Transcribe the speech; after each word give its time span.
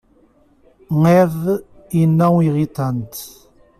Leve 0.89 1.63
e 1.93 2.07
não 2.07 2.41
irritante 2.41 3.19